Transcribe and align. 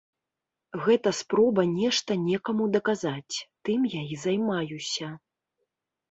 Гэта 0.85 1.09
спроба 1.17 1.65
нешта 1.73 2.15
некаму 2.21 2.65
даказаць, 2.75 3.35
тым 3.69 3.85
я 3.91 4.01
і 4.15 4.17
займаюся. 4.23 5.11